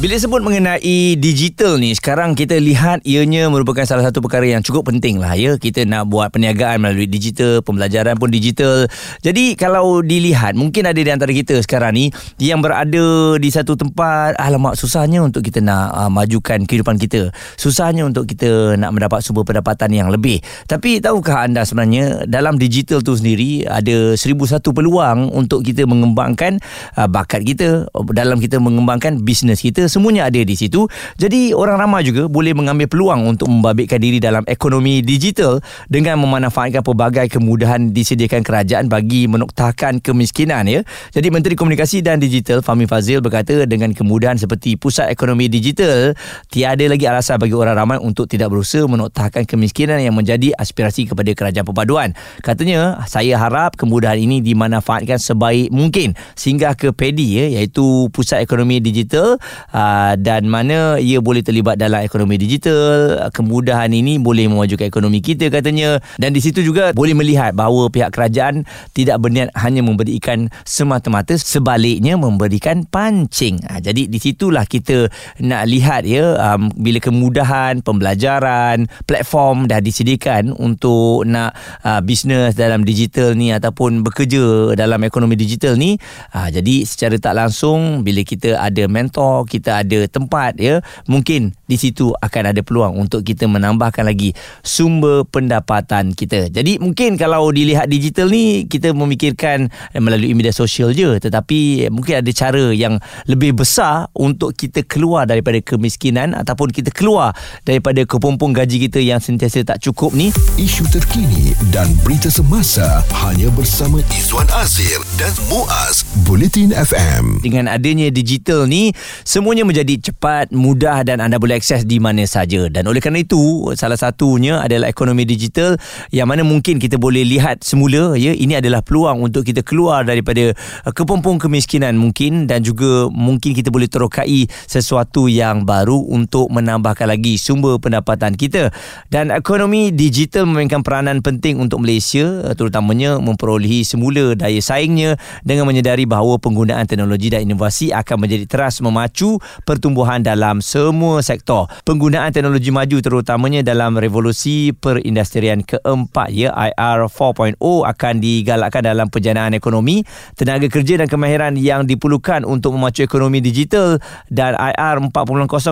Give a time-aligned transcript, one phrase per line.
[0.00, 4.88] Bila sebut mengenai digital ni sekarang kita lihat ianya merupakan salah satu perkara yang cukup
[4.88, 5.60] penting lah ya.
[5.60, 8.88] Kita nak buat perniagaan melalui digital pembelajaran pun digital.
[9.20, 12.06] Jadi kalau dilihat mungkin ada di antara kita sekarang ni
[12.40, 17.28] yang berada di satu tempat alamak susahnya untuk kita nak uh, majukan kehidupan kita.
[17.60, 20.40] Susahnya untuk kita nak mendapat sumber pendapatan yang lebih.
[20.72, 26.64] Tapi tahukah anda sebenarnya dalam digital tu sendiri ada seribu satu peluang untuk kita mengembangkan
[26.96, 30.86] uh, bakat kita dalam kita mengembangkan bisnes kita semuanya ada di situ.
[31.16, 36.82] Jadi orang ramai juga boleh mengambil peluang untuk membabitkan diri dalam ekonomi digital dengan memanfaatkan
[36.82, 40.82] pelbagai kemudahan disediakan kerajaan bagi menoktakan kemiskinan ya.
[41.14, 46.12] Jadi Menteri Komunikasi dan Digital Fahmi Fazil berkata dengan kemudahan seperti pusat ekonomi digital
[46.50, 51.30] tiada lagi alasan bagi orang ramai untuk tidak berusaha menoktakan kemiskinan yang menjadi aspirasi kepada
[51.32, 52.08] kerajaan perpaduan.
[52.42, 58.82] Katanya saya harap kemudahan ini dimanfaatkan sebaik mungkin sehingga ke PEDI ya iaitu pusat ekonomi
[58.82, 59.38] digital
[59.72, 65.48] Ah, dan mana ia boleh terlibat dalam ekonomi digital kemudahan ini boleh memajukan ekonomi kita
[65.48, 65.96] katanya.
[66.20, 71.40] Dan di situ juga boleh melihat bahawa pihak kerajaan tidak berniat hanya memberi ikan semata-mata
[71.40, 73.64] sebaliknya memberikan pancing.
[73.64, 75.08] Ha, jadi di situlah kita
[75.40, 82.84] nak lihat ya um, bila kemudahan pembelajaran platform dah disediakan untuk nak uh, bisnes dalam
[82.84, 85.96] digital ni ataupun bekerja dalam ekonomi digital ni.
[86.36, 91.76] Uh, jadi secara tak langsung bila kita ada mentor kita ada tempat ya mungkin di
[91.78, 96.48] situ akan ada peluang untuk kita menambahkan lagi sumber pendapatan kita.
[96.48, 102.30] Jadi mungkin kalau dilihat digital ni kita memikirkan melalui media sosial je tetapi mungkin ada
[102.32, 107.36] cara yang lebih besar untuk kita keluar daripada kemiskinan ataupun kita keluar
[107.68, 110.32] daripada kepompong gaji kita yang sentiasa tak cukup ni.
[110.56, 118.08] Isu terkini dan berita semasa hanya bersama Izwan Azir dan Muaz Bulletin FM dengan adanya
[118.08, 118.96] digital ni
[119.28, 122.72] semuanya semuanya menjadi cepat, mudah dan anda boleh akses di mana saja.
[122.72, 125.76] Dan oleh kerana itu, salah satunya adalah ekonomi digital
[126.08, 130.56] yang mana mungkin kita boleh lihat semula ya ini adalah peluang untuk kita keluar daripada
[130.88, 137.12] uh, kepompong kemiskinan mungkin dan juga mungkin kita boleh terokai sesuatu yang baru untuk menambahkan
[137.12, 138.72] lagi sumber pendapatan kita.
[139.12, 145.68] Dan ekonomi digital memainkan peranan penting untuk Malaysia uh, terutamanya memperolehi semula daya saingnya dengan
[145.68, 151.66] menyedari bahawa penggunaan teknologi dan inovasi akan menjadi teras memacu pertumbuhan dalam semua sektor.
[151.82, 159.52] Penggunaan teknologi maju terutamanya dalam revolusi perindustrian keempat ya IR 4.0 akan digalakkan dalam penjanaan
[159.52, 160.06] ekonomi,
[160.38, 163.98] tenaga kerja dan kemahiran yang diperlukan untuk memacu ekonomi digital
[164.30, 165.10] dan IR 4.0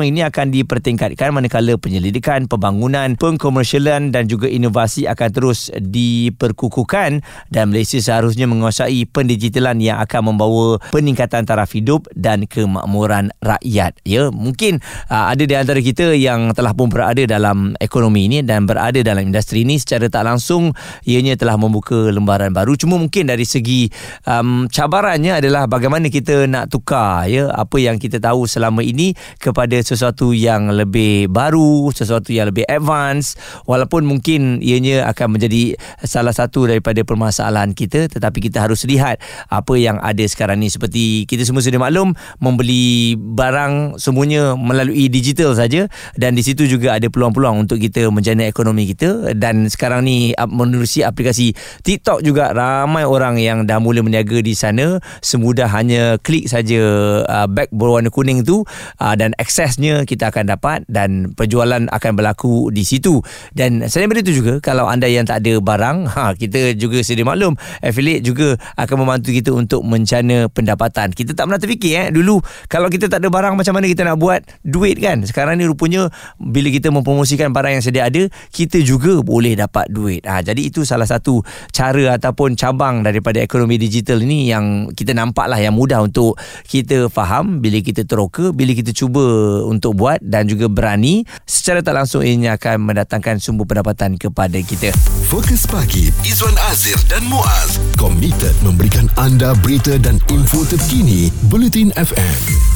[0.02, 8.02] ini akan dipertingkatkan manakala penyelidikan, pembangunan, pengkomersialan dan juga inovasi akan terus diperkukuhkan dan Malaysia
[8.02, 14.00] seharusnya menguasai pendigitalan yang akan membawa peningkatan taraf hidup dan kemakmuran rakyat rakyat.
[14.08, 14.80] Ya mungkin
[15.12, 19.28] uh, ada di antara kita yang telah pun berada dalam ekonomi ini dan berada dalam
[19.28, 20.72] industri ini secara tak langsung
[21.04, 22.74] ianya telah membuka lembaran baru.
[22.80, 23.92] Cuma mungkin dari segi
[24.24, 27.52] um, cabarannya adalah bagaimana kita nak tukar ya.
[27.52, 33.36] Apa yang kita tahu selama ini kepada sesuatu yang lebih baru sesuatu yang lebih advance
[33.68, 39.20] walaupun mungkin ianya akan menjadi salah satu daripada permasalahan kita tetapi kita harus lihat
[39.52, 45.10] apa yang ada sekarang ni seperti kita semua sudah maklum membeli barang sekarang semuanya melalui
[45.10, 50.06] digital saja dan di situ juga ada peluang-peluang untuk kita menjana ekonomi kita dan sekarang
[50.06, 52.54] ni menerusi aplikasi TikTok juga.
[52.54, 55.02] Ramai orang yang dah mula berniaga di sana.
[55.18, 56.78] Semudah hanya klik saja
[57.26, 58.62] uh, bag berwarna kuning tu
[59.02, 63.18] uh, dan aksesnya kita akan dapat dan penjualan akan berlaku di situ.
[63.50, 67.26] Dan selain daripada itu juga kalau anda yang tak ada barang ha kita juga sedia
[67.26, 71.10] maklum affiliate juga akan membantu kita untuk mencana pendapatan.
[71.10, 72.08] Kita tak pernah terfikir eh.
[72.14, 72.38] Dulu
[72.70, 75.24] kalau kita tak ada barang barang macam mana kita nak buat duit kan?
[75.24, 80.28] Sekarang ni rupanya bila kita mempromosikan barang yang sedia ada kita juga boleh dapat duit.
[80.28, 81.40] Ha, jadi itu salah satu
[81.72, 86.36] cara ataupun cabang daripada ekonomi digital ini yang kita nampak lah yang mudah untuk
[86.68, 89.24] kita faham bila kita teroka bila kita cuba
[89.64, 94.92] untuk buat dan juga berani secara tak langsung ini akan mendatangkan sumber pendapatan kepada kita.
[95.32, 97.80] Fokus Pagi Izwan Azir dan Muaz.
[97.96, 102.69] Komited memberikan anda berita dan info terkini Bulletin FM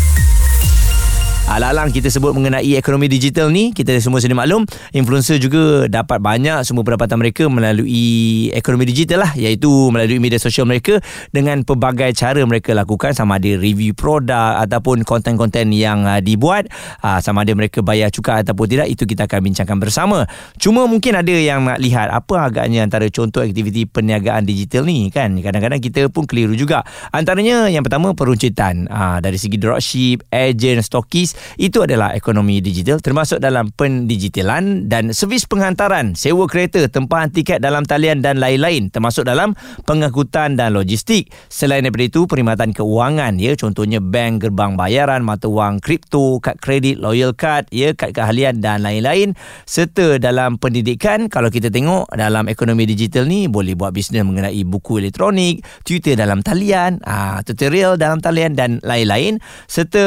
[1.44, 4.64] Alang-alang kita sebut mengenai ekonomi digital ni Kita semua sedia maklum
[4.96, 10.64] Influencer juga dapat banyak semua pendapatan mereka Melalui ekonomi digital lah Iaitu melalui media sosial
[10.64, 11.04] mereka
[11.36, 16.72] Dengan pelbagai cara mereka lakukan Sama ada review produk Ataupun konten-konten yang uh, dibuat.
[17.04, 20.24] Uh, Sama ada mereka bayar cukai ataupun tidak Itu kita akan bincangkan bersama.
[20.56, 25.36] Cuma mungkin ada yang nak lihat Apa agaknya antara contoh aktiviti perniagaan digital ni kan?
[25.36, 26.88] Kadang-kadang kita pun keliru juga.
[27.12, 28.88] Antaranya yang pertama peruncitan.
[28.88, 35.44] Uh, Dari segi dropship, agent, stokis itu adalah ekonomi digital termasuk dalam pendigitalan dan servis
[35.44, 39.52] penghantaran, sewa kereta, tempahan tiket dalam talian dan lain-lain termasuk dalam
[39.84, 41.30] pengangkutan dan logistik.
[41.50, 46.98] Selain daripada itu, perkhidmatan keuangan ya, contohnya bank, gerbang bayaran, mata wang kripto, kad kredit,
[46.98, 49.34] loyal card, ya, kad keahlian dan lain-lain.
[49.64, 55.00] Serta dalam pendidikan kalau kita tengok dalam ekonomi digital ni boleh buat bisnes mengenai buku
[55.02, 59.38] elektronik, Twitter dalam talian, aa, tutorial dalam talian dan lain-lain.
[59.66, 60.04] Serta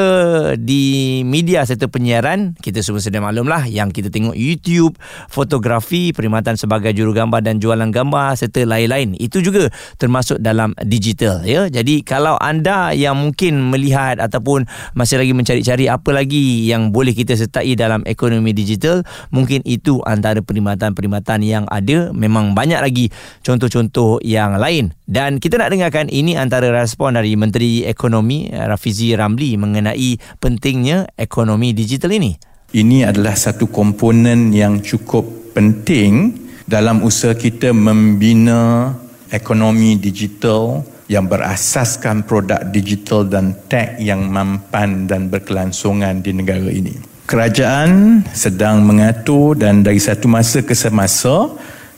[0.58, 2.58] di media serta penyiaran.
[2.58, 4.98] Kita semua sedia maklum lah yang kita tengok YouTube
[5.30, 9.14] fotografi perkhidmatan sebagai jurugambar dan jualan gambar serta lain-lain.
[9.22, 9.70] Itu juga
[10.02, 11.70] termasuk dalam digital ya.
[11.70, 14.66] Jadi kalau anda yang mungkin melihat ataupun
[14.98, 20.42] masih lagi mencari-cari apa lagi yang boleh kita sertai dalam ekonomi digital mungkin itu antara
[20.42, 22.10] perkhidmatan-perkhidmatan yang ada.
[22.10, 23.06] Memang banyak lagi
[23.46, 29.56] contoh-contoh yang lain dan kita nak dengarkan ini antara respon dari Menteri Ekonomi Rafizi Ramli
[29.56, 32.36] mengenai pentingnya ekonomi digital ini.
[32.76, 36.36] Ini adalah satu komponen yang cukup penting
[36.68, 38.92] dalam usaha kita membina
[39.32, 47.16] ekonomi digital yang berasaskan produk digital dan tech yang mampan dan berkelangsungan di negara ini.
[47.28, 51.52] Kerajaan sedang mengatur dan dari satu masa ke semasa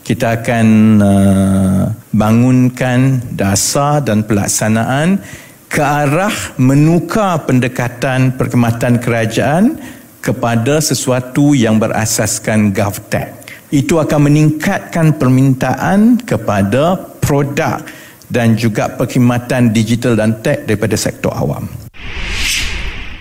[0.10, 0.68] kita akan
[1.06, 5.22] uh, bangunkan dasar dan pelaksanaan
[5.70, 9.78] ke arah menukar pendekatan perkhidmatan kerajaan
[10.18, 13.38] kepada sesuatu yang berasaskan GovTech.
[13.70, 17.86] Itu akan meningkatkan permintaan kepada produk
[18.34, 21.70] dan juga perkhidmatan digital dan tech daripada sektor awam.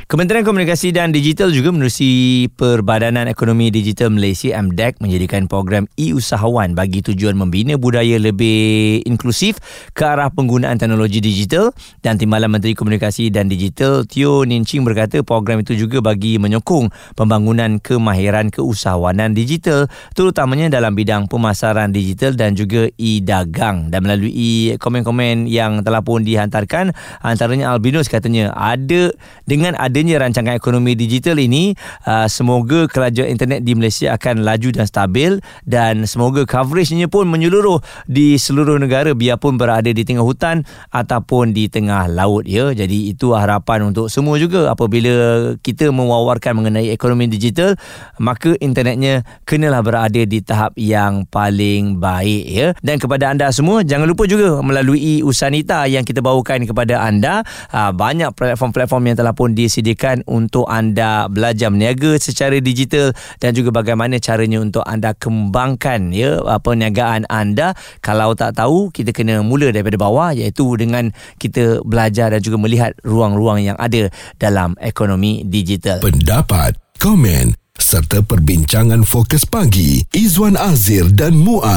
[0.08, 7.04] Kementerian Komunikasi dan Digital juga menerusi Perbadanan Ekonomi Digital Malaysia MDEC menjadikan program e-usahawan bagi
[7.04, 9.60] tujuan membina budaya lebih inklusif
[9.92, 11.76] ke arah penggunaan teknologi digital.
[12.00, 16.88] Dan Timbalan Menteri Komunikasi dan Digital Tio Nin Ching berkata program itu juga bagi menyokong
[17.12, 23.92] pembangunan kemahiran keusahawanan digital terutamanya dalam bidang pemasaran digital dan juga e-dagang.
[23.92, 29.12] Dan melalui komen-komen yang telah pun dihantarkan antaranya Albinus katanya ada
[29.44, 31.74] dengan ada adanya rancangan ekonomi digital ini
[32.06, 37.82] uh, semoga kelajuan internet di Malaysia akan laju dan stabil dan semoga coveragenya pun menyeluruh
[38.06, 40.62] di seluruh negara biarpun berada di tengah hutan
[40.94, 42.70] ataupun di tengah laut ya.
[42.70, 47.74] Jadi itu harapan untuk semua juga apabila kita mewawarkan mengenai ekonomi digital
[48.22, 52.68] maka internetnya kenalah berada di tahap yang paling baik ya.
[52.86, 57.42] Dan kepada anda semua jangan lupa juga melalui Usanita yang kita bawakan kepada anda.
[57.74, 63.56] Uh, banyak platform-platform yang telah pun disediakan disediakan untuk anda belajar berniaga secara digital dan
[63.56, 67.72] juga bagaimana caranya untuk anda kembangkan ya perniagaan anda.
[68.04, 71.08] Kalau tak tahu, kita kena mula daripada bawah iaitu dengan
[71.40, 76.04] kita belajar dan juga melihat ruang-ruang yang ada dalam ekonomi digital.
[76.04, 81.68] Pendapat, komen serta perbincangan fokus pagi Izwan Azir dan Muaz